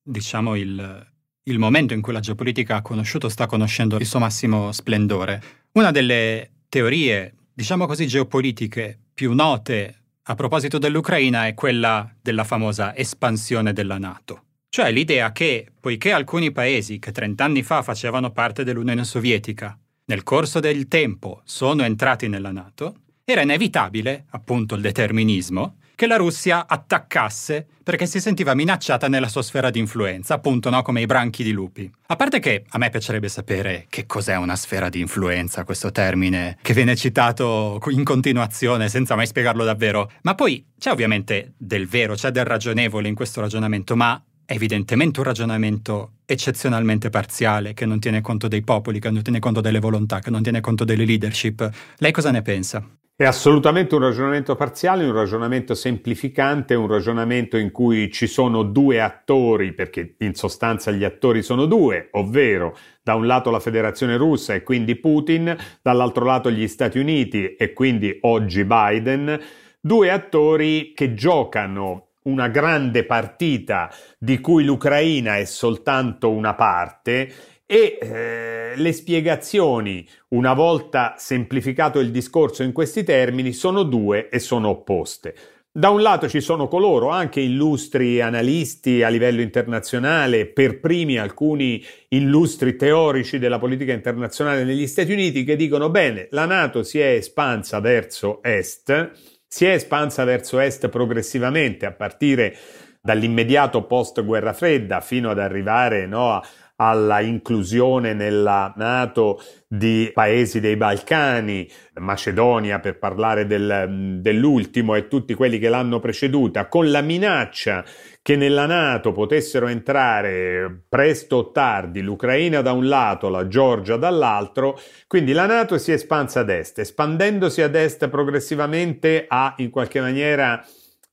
[0.00, 1.08] diciamo, il,
[1.42, 5.42] il momento in cui la geopolitica ha conosciuto, sta conoscendo il suo massimo splendore.
[5.72, 12.96] Una delle teorie, diciamo così, geopolitiche più note a proposito dell'Ucraina è quella della famosa
[12.96, 14.44] espansione della Nato.
[14.70, 20.22] Cioè l'idea che, poiché alcuni paesi che 30 anni fa facevano parte dell'Unione Sovietica, nel
[20.22, 22.94] corso del tempo sono entrati nella Nato,
[23.24, 29.42] era inevitabile, appunto il determinismo, che la Russia attaccasse perché si sentiva minacciata nella sua
[29.42, 31.90] sfera di influenza, appunto no, come i branchi di lupi.
[32.06, 36.56] A parte che a me piacerebbe sapere che cos'è una sfera di influenza, questo termine
[36.62, 42.14] che viene citato in continuazione senza mai spiegarlo davvero, ma poi c'è ovviamente del vero,
[42.14, 48.00] c'è del ragionevole in questo ragionamento, ma è evidentemente un ragionamento eccezionalmente parziale, che non
[48.00, 51.04] tiene conto dei popoli, che non tiene conto delle volontà, che non tiene conto delle
[51.04, 51.68] leadership.
[51.98, 52.82] Lei cosa ne pensa?
[53.20, 59.02] È assolutamente un ragionamento parziale, un ragionamento semplificante, un ragionamento in cui ci sono due
[59.02, 64.54] attori, perché in sostanza gli attori sono due, ovvero da un lato la Federazione russa
[64.54, 69.38] e quindi Putin, dall'altro lato gli Stati Uniti e quindi oggi Biden,
[69.82, 77.30] due attori che giocano una grande partita di cui l'Ucraina è soltanto una parte
[77.72, 84.40] e eh, le spiegazioni, una volta semplificato il discorso in questi termini, sono due e
[84.40, 85.36] sono opposte.
[85.70, 91.80] Da un lato ci sono coloro, anche illustri analisti a livello internazionale, per primi alcuni
[92.08, 97.10] illustri teorici della politica internazionale negli Stati Uniti, che dicono bene, la Nato si è
[97.12, 99.12] espansa verso est,
[99.46, 102.52] si è espansa verso est progressivamente a partire
[103.00, 106.42] dall'immediato post guerra fredda fino ad arrivare no,
[106.82, 115.34] alla inclusione nella Nato di paesi dei Balcani, Macedonia per parlare del, dell'ultimo e tutti
[115.34, 117.84] quelli che l'hanno preceduta, con la minaccia
[118.22, 124.78] che nella Nato potessero entrare presto o tardi l'Ucraina da un lato, la Georgia dall'altro,
[125.06, 130.64] quindi la Nato si espansa ad est, espandendosi ad est progressivamente ha in qualche maniera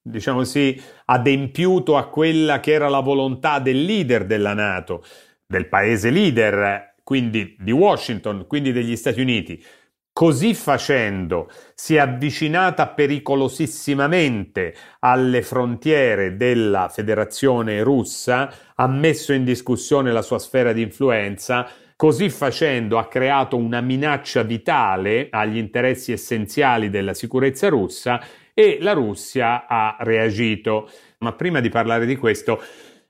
[0.09, 5.03] diciamo così, adempiuto a quella che era la volontà del leader della Nato,
[5.47, 9.63] del paese leader, quindi di Washington, quindi degli Stati Uniti.
[10.11, 20.11] Così facendo si è avvicinata pericolosissimamente alle frontiere della Federazione russa, ha messo in discussione
[20.11, 26.89] la sua sfera di influenza, così facendo ha creato una minaccia vitale agli interessi essenziali
[26.89, 28.19] della sicurezza russa
[28.55, 30.89] e la Russia ha reagito.
[31.19, 32.59] Ma prima di parlare di questo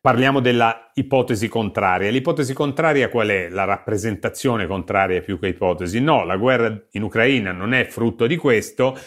[0.07, 2.09] Parliamo della ipotesi contraria.
[2.09, 3.49] L'ipotesi contraria qual è?
[3.49, 5.99] La rappresentazione contraria più che ipotesi?
[5.99, 8.97] No, la guerra in Ucraina non è frutto di questo,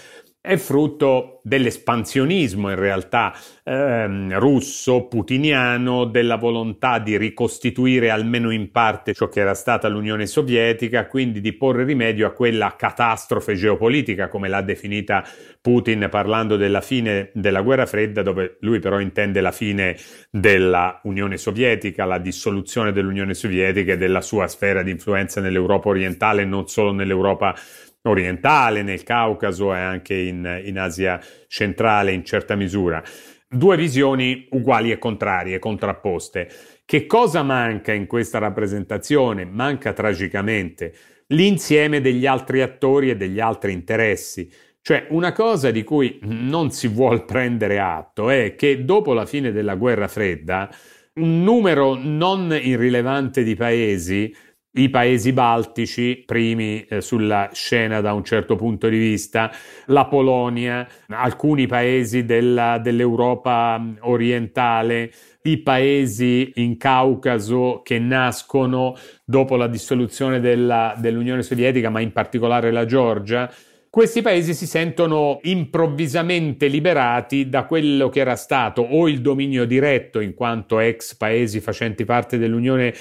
[0.42, 9.12] è frutto dell'espansionismo in realtà ehm, russo, putiniano, della volontà di ricostituire almeno in parte
[9.12, 14.48] ciò che era stata l'Unione Sovietica, quindi di porre rimedio a quella catastrofe geopolitica, come
[14.48, 15.22] l'ha definita
[15.60, 19.94] Putin parlando della fine della guerra fredda, dove lui però intende la fine
[20.30, 26.66] dell'Unione Sovietica, la dissoluzione dell'Unione Sovietica e della sua sfera di influenza nell'Europa orientale, non
[26.66, 27.54] solo nell'Europa
[28.02, 33.02] orientale, nel Caucaso e anche in, in Asia centrale in certa misura.
[33.48, 36.48] Due visioni uguali e contrarie, contrapposte.
[36.84, 39.44] Che cosa manca in questa rappresentazione?
[39.44, 40.94] Manca tragicamente
[41.30, 44.50] l'insieme degli altri attori e degli altri interessi.
[44.82, 49.52] Cioè, una cosa di cui non si vuol prendere atto è che dopo la fine
[49.52, 50.70] della guerra fredda,
[51.14, 54.34] un numero non irrilevante di paesi
[54.72, 59.50] i paesi baltici, primi eh, sulla scena da un certo punto di vista,
[59.86, 69.56] la Polonia, alcuni paesi della, dell'Europa mm, orientale, i paesi in Caucaso che nascono dopo
[69.56, 73.50] la dissoluzione della, dell'Unione Sovietica, ma in particolare la Georgia,
[73.90, 80.20] questi paesi si sentono improvvisamente liberati da quello che era stato o il dominio diretto
[80.20, 82.94] in quanto ex paesi facenti parte dell'Unione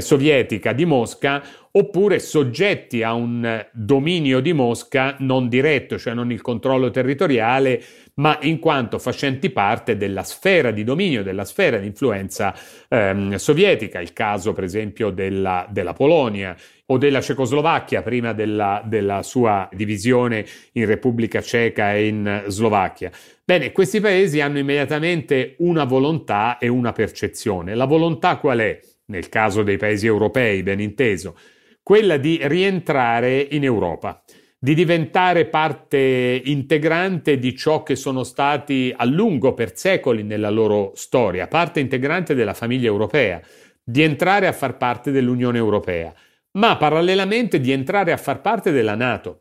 [0.00, 6.42] sovietica di Mosca oppure soggetti a un dominio di Mosca non diretto, cioè non il
[6.42, 7.82] controllo territoriale,
[8.14, 12.54] ma in quanto facenti parte della sfera di dominio, della sfera di influenza
[12.88, 16.54] ehm, sovietica, il caso per esempio della, della Polonia
[16.86, 23.10] o della Cecoslovacchia prima della, della, sua divisione in Repubblica Ceca e in Slovacchia.
[23.42, 27.74] Bene, questi paesi hanno immediatamente una volontà e una percezione.
[27.74, 28.78] La volontà qual è?
[29.10, 31.36] Nel caso dei paesi europei, ben inteso,
[31.82, 34.22] quella di rientrare in Europa,
[34.56, 40.92] di diventare parte integrante di ciò che sono stati a lungo, per secoli nella loro
[40.94, 43.40] storia, parte integrante della famiglia europea,
[43.82, 46.14] di entrare a far parte dell'Unione Europea,
[46.52, 49.38] ma parallelamente di entrare a far parte della Nato.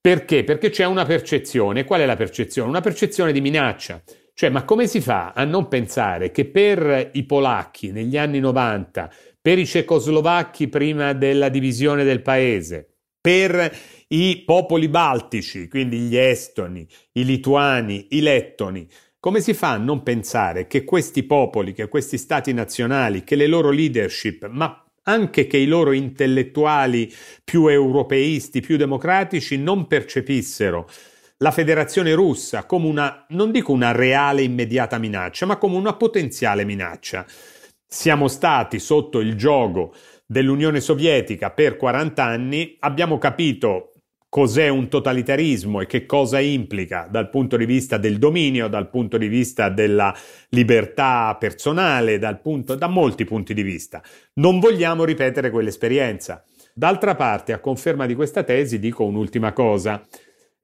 [0.00, 0.44] Perché?
[0.44, 1.84] Perché c'è una percezione.
[1.84, 2.70] Qual è la percezione?
[2.70, 4.02] Una percezione di minaccia.
[4.36, 9.10] Cioè, ma come si fa a non pensare che per i polacchi negli anni 90
[9.40, 13.70] per i cecoslovacchi prima della divisione del paese, per
[14.08, 18.88] i popoli baltici, quindi gli estoni, i lituani, i lettoni.
[19.20, 23.46] Come si fa a non pensare che questi popoli, che questi stati nazionali, che le
[23.46, 27.12] loro leadership, ma anche che i loro intellettuali
[27.44, 30.88] più europeisti, più democratici, non percepissero
[31.38, 36.64] la federazione russa come una, non dico una reale immediata minaccia, ma come una potenziale
[36.64, 37.26] minaccia
[37.86, 39.94] siamo stati sotto il gioco
[40.26, 43.90] dell'Unione Sovietica per 40 anni, abbiamo capito
[44.34, 49.16] cos'è un totalitarismo e che cosa implica dal punto di vista del dominio, dal punto
[49.16, 50.12] di vista della
[50.48, 54.02] libertà personale, punto, da molti punti di vista.
[54.34, 56.42] Non vogliamo ripetere quell'esperienza.
[56.74, 60.04] D'altra parte, a conferma di questa tesi, dico un'ultima cosa.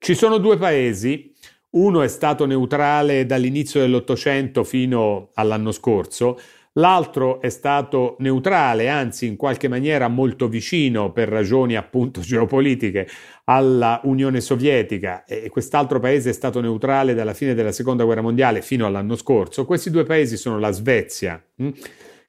[0.03, 1.31] Ci sono due paesi,
[1.73, 6.39] uno è stato neutrale dall'inizio dell'Ottocento fino all'anno scorso,
[6.75, 13.09] L'altro è stato neutrale, anzi in qualche maniera molto vicino per ragioni appunto geopolitiche
[13.45, 15.25] alla Unione Sovietica.
[15.25, 19.65] E quest'altro paese è stato neutrale dalla fine della Seconda Guerra Mondiale fino all'anno scorso.
[19.65, 21.71] Questi due paesi sono la Svezia, hm,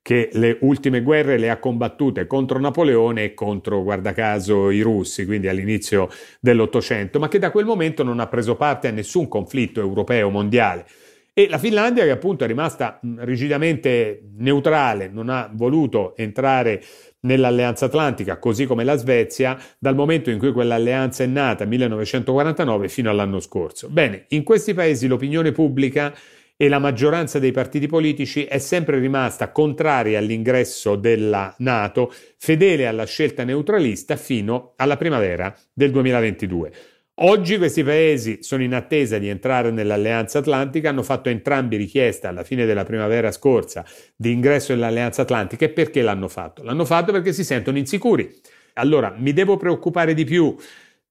[0.02, 5.26] che le ultime guerre le ha combattute contro Napoleone e contro, guarda caso, i russi,
[5.26, 6.10] quindi all'inizio
[6.40, 10.86] dell'Ottocento, ma che da quel momento non ha preso parte a nessun conflitto europeo mondiale.
[11.34, 16.84] E la Finlandia, che appunto è rimasta rigidamente neutrale, non ha voluto entrare
[17.22, 23.10] nell'Alleanza Atlantica, così come la Svezia, dal momento in cui quell'alleanza è nata, 1949, fino
[23.10, 23.88] all'anno scorso.
[23.88, 26.14] Bene, in questi paesi l'opinione pubblica
[26.62, 33.08] e la maggioranza dei partiti politici è sempre rimasta contraria all'ingresso della Nato, fedele alla
[33.08, 36.71] scelta neutralista fino alla primavera del 2022.
[37.15, 42.43] Oggi questi paesi sono in attesa di entrare nell'Alleanza Atlantica, hanno fatto entrambi richiesta alla
[42.43, 43.84] fine della primavera scorsa
[44.15, 46.62] di ingresso nell'Alleanza Atlantica e perché l'hanno fatto?
[46.62, 48.32] L'hanno fatto perché si sentono insicuri.
[48.74, 50.56] Allora, mi devo preoccupare di più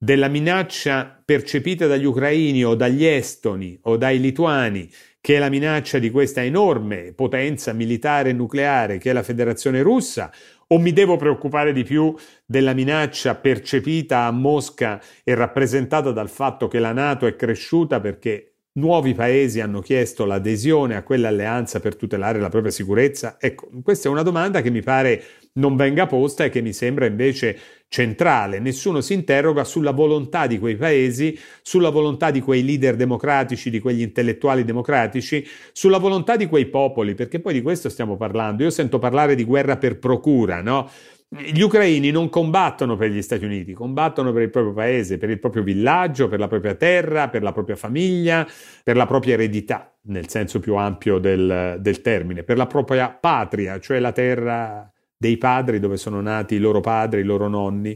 [0.02, 4.88] della minaccia percepita dagli ucraini o dagli estoni o dai lituani,
[5.20, 10.32] che è la minaccia di questa enorme potenza militare nucleare che è la Federazione russa,
[10.68, 12.14] o mi devo preoccupare di più
[12.46, 18.50] della minaccia percepita a Mosca e rappresentata dal fatto che la Nato è cresciuta perché
[18.72, 23.36] nuovi paesi hanno chiesto l'adesione a quell'alleanza per tutelare la propria sicurezza?
[23.40, 25.22] Ecco, questa è una domanda che mi pare
[25.54, 27.58] non venga posta e che mi sembra invece
[27.90, 28.60] centrale.
[28.60, 33.80] Nessuno si interroga sulla volontà di quei paesi, sulla volontà di quei leader democratici, di
[33.80, 38.62] quegli intellettuali democratici, sulla volontà di quei popoli, perché poi di questo stiamo parlando.
[38.62, 40.88] Io sento parlare di guerra per procura, no?
[41.28, 45.38] Gli ucraini non combattono per gli Stati Uniti, combattono per il proprio paese, per il
[45.38, 48.46] proprio villaggio, per la propria terra, per la propria famiglia,
[48.84, 53.78] per la propria eredità, nel senso più ampio del, del termine, per la propria patria,
[53.78, 57.94] cioè la terra dei padri dove sono nati i loro padri, i loro nonni,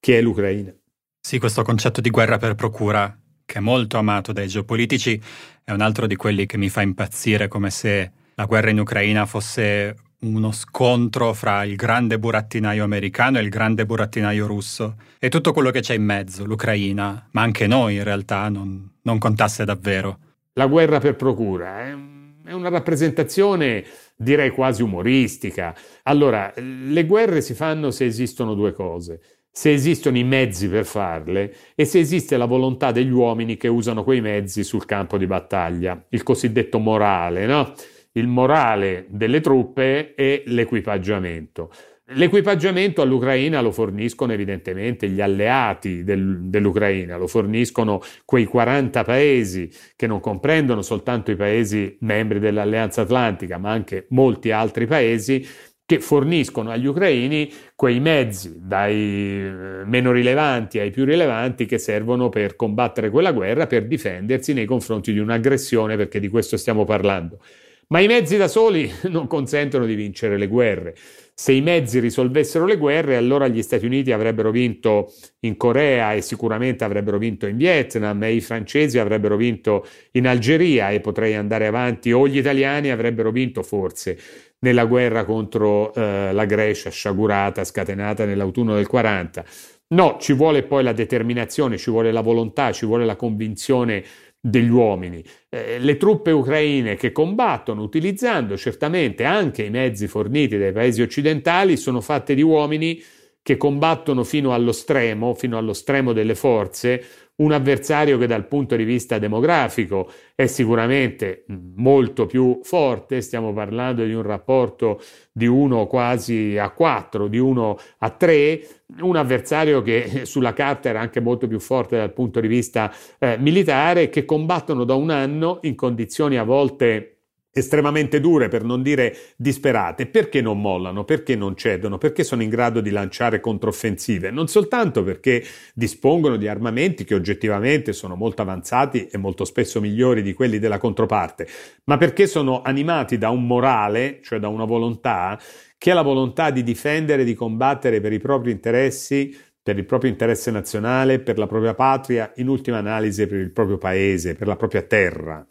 [0.00, 0.74] che è l'Ucraina.
[1.20, 5.20] Sì, questo concetto di guerra per procura, che è molto amato dai geopolitici,
[5.62, 9.26] è un altro di quelli che mi fa impazzire come se la guerra in Ucraina
[9.26, 15.52] fosse uno scontro fra il grande burattinaio americano e il grande burattinaio russo e tutto
[15.52, 20.18] quello che c'è in mezzo, l'Ucraina, ma anche noi in realtà non, non contasse davvero.
[20.54, 22.23] La guerra per procura eh?
[22.44, 23.84] È una rappresentazione
[24.16, 25.74] direi quasi umoristica.
[26.04, 29.20] Allora, le guerre si fanno se esistono due cose
[29.56, 34.02] se esistono i mezzi per farle e se esiste la volontà degli uomini che usano
[34.02, 37.72] quei mezzi sul campo di battaglia, il cosiddetto morale, no?
[38.16, 41.70] il morale delle truppe e l'equipaggiamento.
[42.08, 50.06] L'equipaggiamento all'Ucraina lo forniscono evidentemente gli alleati del, dell'Ucraina, lo forniscono quei 40 paesi che
[50.06, 55.46] non comprendono soltanto i paesi membri dell'Alleanza Atlantica, ma anche molti altri paesi
[55.86, 62.28] che forniscono agli ucraini quei mezzi, dai eh, meno rilevanti ai più rilevanti, che servono
[62.28, 67.40] per combattere quella guerra, per difendersi nei confronti di un'aggressione, perché di questo stiamo parlando.
[67.88, 70.94] Ma i mezzi da soli non consentono di vincere le guerre.
[71.36, 76.20] Se i mezzi risolvessero le guerre, allora gli Stati Uniti avrebbero vinto in Corea e
[76.20, 81.66] sicuramente avrebbero vinto in Vietnam e i francesi avrebbero vinto in Algeria e potrei andare
[81.66, 84.16] avanti o gli italiani avrebbero vinto forse
[84.60, 89.44] nella guerra contro eh, la Grecia sciagurata, scatenata nell'autunno del 40.
[89.88, 94.04] No, ci vuole poi la determinazione, ci vuole la volontà, ci vuole la convinzione
[94.46, 95.24] degli uomini.
[95.48, 101.78] Eh, le truppe ucraine che combattono utilizzando certamente anche i mezzi forniti dai paesi occidentali
[101.78, 103.02] sono fatte di uomini
[103.44, 107.04] che combattono fino allo stremo, fino allo stremo delle forze,
[107.36, 114.02] un avversario che dal punto di vista demografico è sicuramente molto più forte, stiamo parlando
[114.02, 114.98] di un rapporto
[115.30, 118.66] di 1 quasi a 4, di 1 a 3,
[119.00, 123.36] un avversario che sulla carta era anche molto più forte dal punto di vista eh,
[123.36, 127.13] militare, che combattono da un anno in condizioni a volte
[127.56, 132.48] estremamente dure, per non dire disperate, perché non mollano, perché non cedono, perché sono in
[132.48, 139.06] grado di lanciare controffensive, non soltanto perché dispongono di armamenti che oggettivamente sono molto avanzati
[139.06, 141.46] e molto spesso migliori di quelli della controparte,
[141.84, 145.38] ma perché sono animati da un morale, cioè da una volontà,
[145.78, 149.32] che è la volontà di difendere, di combattere per i propri interessi,
[149.62, 153.78] per il proprio interesse nazionale, per la propria patria, in ultima analisi per il proprio
[153.78, 155.46] paese, per la propria terra.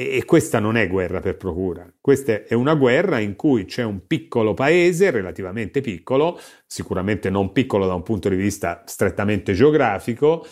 [0.00, 4.06] E, questa non è guerra per procura, questa è una guerra in cui c'è un
[4.06, 6.38] piccolo paese, relativamente piccolo,
[6.68, 10.46] sicuramente non piccolo da un punto di vista strettamente geografico,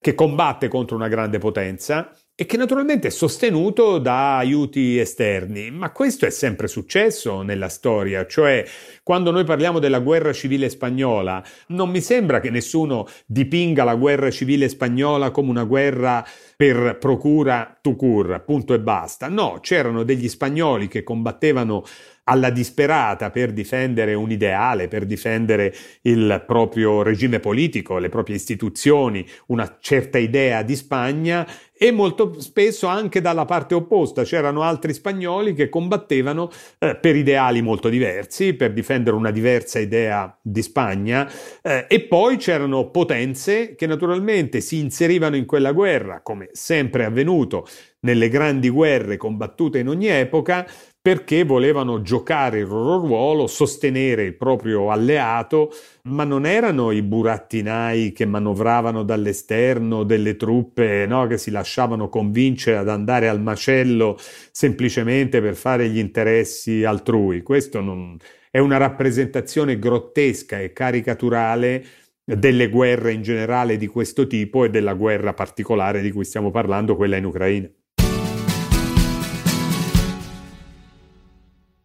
[0.00, 5.90] che combatte contro una grande potenza e che naturalmente è sostenuto da aiuti esterni, ma
[5.90, 8.64] questo è sempre successo nella storia, cioè
[9.06, 14.32] quando noi parliamo della guerra civile spagnola, non mi sembra che nessuno dipinga la guerra
[14.32, 16.26] civile spagnola come una guerra
[16.56, 19.28] per procura to cure, punto e basta.
[19.28, 21.84] No, c'erano degli spagnoli che combattevano
[22.28, 29.24] alla disperata per difendere un ideale, per difendere il proprio regime politico, le proprie istituzioni,
[29.46, 31.46] una certa idea di Spagna
[31.78, 37.60] e molto spesso anche dalla parte opposta c'erano altri spagnoli che combattevano eh, per ideali
[37.62, 41.30] molto diversi, per difendere una diversa idea di Spagna
[41.62, 47.06] eh, e poi c'erano potenze che naturalmente si inserivano in quella guerra, come sempre è
[47.06, 47.66] avvenuto
[48.00, 50.66] nelle grandi guerre combattute in ogni epoca,
[51.06, 55.70] perché volevano giocare il loro ruolo, sostenere il proprio alleato,
[56.02, 62.78] ma non erano i burattinai che manovravano dall'esterno delle truppe no, che si lasciavano convincere
[62.78, 64.18] ad andare al macello
[64.50, 67.42] semplicemente per fare gli interessi altrui.
[67.42, 68.16] Questo non,
[68.56, 71.84] è una rappresentazione grottesca e caricaturale
[72.24, 76.96] delle guerre in generale di questo tipo e della guerra particolare di cui stiamo parlando,
[76.96, 77.68] quella in Ucraina.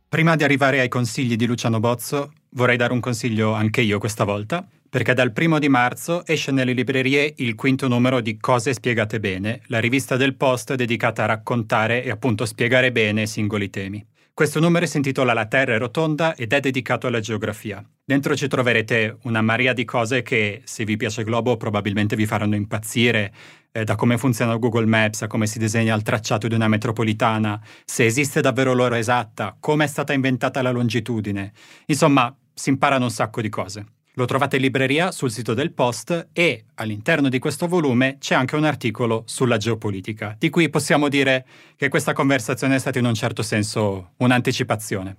[0.07, 4.24] Prima di arrivare ai consigli di Luciano Bozzo, vorrei dare un consiglio anche io questa
[4.24, 9.19] volta, perché dal primo di marzo esce nelle librerie il quinto numero di Cose spiegate
[9.19, 14.05] bene, la rivista del Post dedicata a raccontare e appunto spiegare bene singoli temi.
[14.34, 17.84] Questo numero si intitola La Terra è rotonda ed è dedicato alla geografia.
[18.03, 22.55] Dentro ci troverete una marea di cose che, se vi piace Globo, probabilmente vi faranno
[22.55, 23.34] impazzire,
[23.73, 27.61] eh, da come funziona Google Maps a come si disegna il tracciato di una metropolitana,
[27.84, 31.51] se esiste davvero l'ora esatta, come è stata inventata la longitudine.
[31.88, 33.86] Insomma, si imparano un sacco di cose.
[34.16, 38.57] Lo trovate in libreria sul sito del Post e all'interno di questo volume c'è anche
[38.57, 41.45] un articolo sulla geopolitica, di cui possiamo dire
[41.78, 45.16] che questa conversazione è stata in un certo senso un'anticipazione.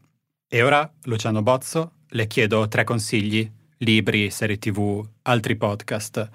[0.47, 6.29] E ora, Luciano Bozzo, le chiedo tre consigli, libri, serie tv, altri podcast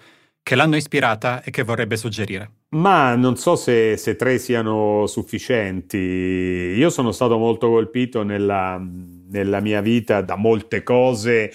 [0.47, 2.51] che l'hanno ispirata e che vorrebbe suggerire?
[2.69, 5.97] Ma non so se, se, tre siano sufficienti.
[5.97, 11.51] Io sono stato molto colpito nella, nella mia vita da molte cose,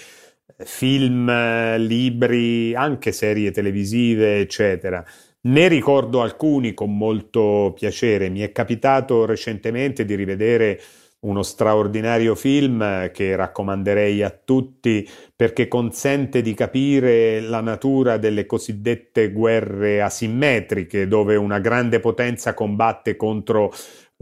[0.57, 1.29] film,
[1.77, 5.03] libri, anche serie televisive, eccetera.
[5.45, 8.29] Ne ricordo alcuni con molto piacere.
[8.29, 10.79] Mi è capitato recentemente di rivedere
[11.23, 19.31] uno straordinario film che raccomanderei a tutti perché consente di capire la natura delle cosiddette
[19.31, 23.73] guerre asimmetriche, dove una grande potenza combatte contro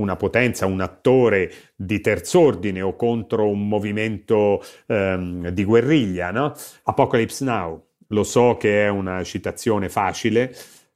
[0.01, 6.31] una potenza, un attore di terz'ordine o contro un movimento ehm, di guerriglia.
[6.31, 6.53] No?
[6.83, 10.53] Apocalypse Now, lo so che è una citazione facile,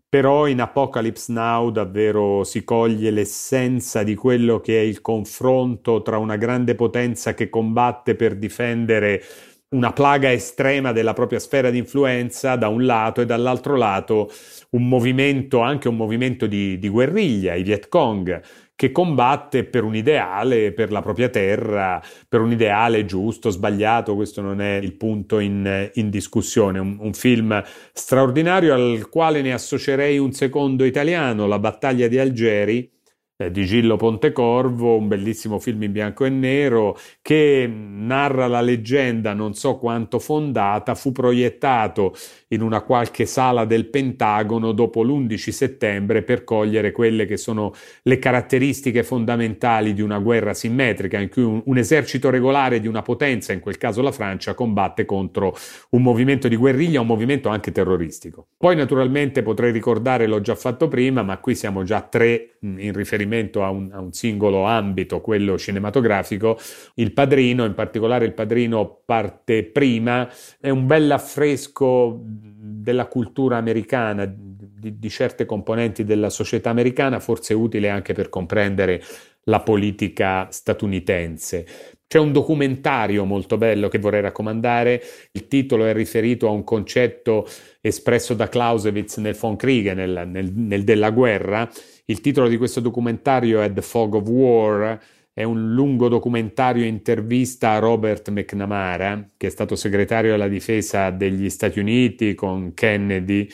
[0.07, 6.17] però in Apocalypse Now davvero si coglie l'essenza di quello che è il confronto tra
[6.17, 9.21] una grande potenza che combatte per difendere
[9.69, 14.31] una plaga estrema della propria sfera di influenza da un lato e dall'altro lato
[14.69, 18.41] un movimento, anche un movimento di, di guerriglia, i Viet Cong,
[18.75, 24.41] che combatte per un ideale, per la propria terra, per un ideale giusto, sbagliato, questo
[24.41, 26.79] non è il punto in, in discussione.
[26.79, 27.63] Un, un, film
[27.93, 32.91] straordinario al quale ne associerei un secondo italiano, La battaglia di Algeri,
[33.37, 39.53] di Gillo Pontecorvo, un bellissimo film in bianco e nero che narra la leggenda non
[39.53, 42.15] so quanto fondata, fu proiettato
[42.49, 47.73] in una qualche sala del Pentagono dopo l'11 settembre per cogliere quelle che sono
[48.03, 53.01] le caratteristiche fondamentali di una guerra simmetrica in cui un, un esercito regolare di una
[53.01, 55.53] potenza, in quel caso la Francia, combatte contro
[55.89, 58.47] un movimento di guerriglia, un movimento anche terroristico.
[58.57, 63.23] Poi naturalmente potrei ricordare, l'ho già fatto prima, ma qui siamo già tre in riferimento
[63.25, 66.57] riferimento a un, a un, singolo ambito, quello cinematografico,
[66.95, 74.25] il padrino, in particolare il padrino parte prima, è un bel affresco della cultura americana,
[74.25, 79.01] di, di certe componenti della società americana, forse utile anche per comprendere
[79.47, 81.65] la politica statunitense.
[82.07, 85.01] C'è un documentario molto bello che vorrei raccomandare,
[85.31, 87.47] il titolo è riferito a un concetto
[87.81, 91.67] espresso da Clausewitz nel von Krieg, nel, nel, nel della guerra,
[92.05, 94.99] il titolo di questo documentario è The Fog of War,
[95.33, 101.49] è un lungo documentario intervista a Robert McNamara, che è stato segretario della difesa degli
[101.49, 103.45] Stati Uniti con Kennedy,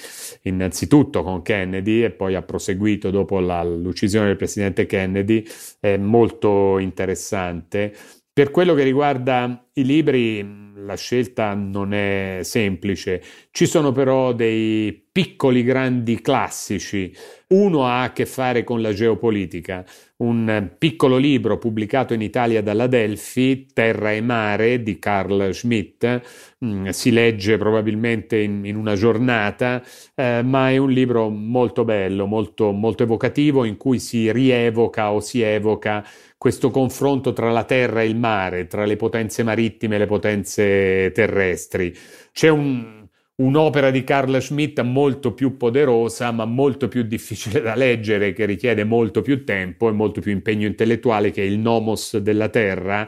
[0.44, 5.44] innanzitutto con Kennedy e poi ha proseguito dopo la, l'uccisione del presidente Kennedy,
[5.80, 7.96] è molto interessante.
[8.34, 13.22] Per quello che riguarda i libri, la scelta non è semplice.
[13.52, 17.14] Ci sono però dei piccoli grandi classici.
[17.48, 19.86] Uno ha a che fare con la geopolitica.
[20.22, 26.22] Un piccolo libro pubblicato in Italia dalla Delphi, Terra e Mare di Carl Schmitt,
[26.64, 29.82] mm, si legge probabilmente in, in una giornata,
[30.14, 35.22] eh, ma è un libro molto bello, molto, molto evocativo, in cui si rievoca o
[35.22, 36.06] si evoca
[36.38, 41.12] questo confronto tra la terra e il mare, tra le potenze marittime e le potenze
[41.14, 41.96] terrestri.
[42.32, 43.01] C'è un,
[43.42, 48.84] un'opera di Carl Schmitt molto più poderosa, ma molto più difficile da leggere, che richiede
[48.84, 53.08] molto più tempo e molto più impegno intellettuale, che è il Nomos della Terra,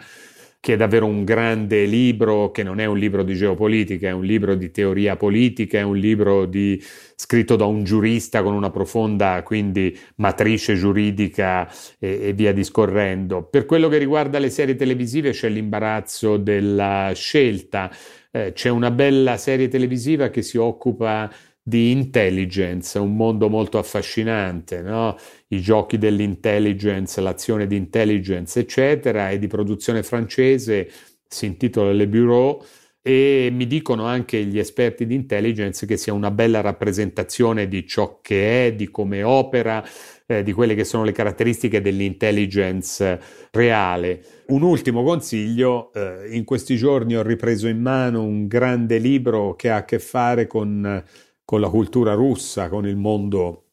[0.63, 4.23] che è davvero un grande libro, che non è un libro di geopolitica, è un
[4.23, 6.81] libro di teoria politica, è un libro di,
[7.15, 13.43] scritto da un giurista con una profonda quindi matrice giuridica e, e via discorrendo.
[13.43, 17.91] Per quello che riguarda le serie televisive c'è l'imbarazzo della scelta,
[18.31, 21.29] eh, c'è una bella serie televisiva che si occupa
[21.65, 25.15] di intelligence, un mondo molto affascinante, no?
[25.47, 30.91] i giochi dell'intelligence, l'azione di intelligence, eccetera, è di produzione francese,
[31.25, 32.61] si intitola Le Bureau
[33.01, 38.19] e mi dicono anche gli esperti di intelligence che sia una bella rappresentazione di ciò
[38.21, 39.83] che è, di come opera,
[40.25, 43.19] eh, di quelle che sono le caratteristiche dell'intelligence
[43.51, 44.23] reale.
[44.47, 49.69] Un ultimo consiglio, eh, in questi giorni ho ripreso in mano un grande libro che
[49.69, 51.03] ha a che fare con
[51.45, 53.69] con la cultura russa, con il mondo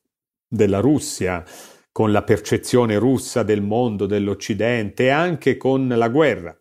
[0.48, 1.44] della Russia,
[1.92, 6.56] con la percezione russa del mondo, dell'Occidente e anche con la guerra.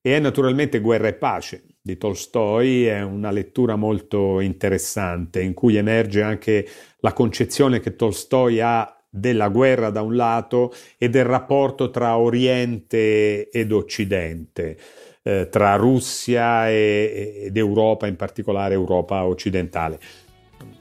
[0.00, 5.76] E è naturalmente Guerra e pace di Tolstoi, è una lettura molto interessante in cui
[5.76, 6.66] emerge anche
[7.00, 13.48] la concezione che Tolstoi ha della guerra da un lato e del rapporto tra Oriente
[13.50, 14.76] ed Occidente,
[15.22, 19.98] eh, tra Russia e, ed Europa, in particolare Europa occidentale.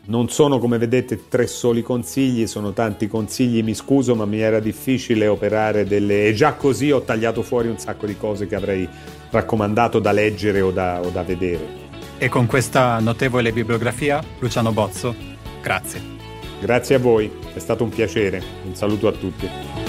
[0.05, 4.59] Non sono come vedete tre soli consigli, sono tanti consigli, mi scuso ma mi era
[4.59, 6.27] difficile operare delle...
[6.27, 8.89] e già così ho tagliato fuori un sacco di cose che avrei
[9.30, 11.88] raccomandato da leggere o da, o da vedere.
[12.17, 15.15] E con questa notevole bibliografia, Luciano Bozzo,
[15.61, 16.01] grazie.
[16.59, 19.89] Grazie a voi, è stato un piacere, un saluto a tutti.